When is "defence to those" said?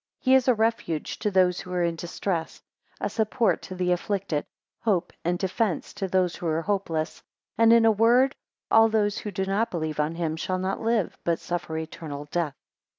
5.37-6.35